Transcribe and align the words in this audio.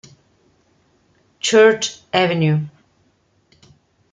Church 1.39 2.01
Avenue 2.11 2.65